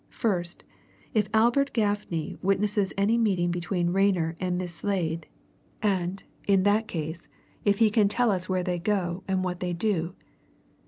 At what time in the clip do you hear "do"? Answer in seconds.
9.73-10.15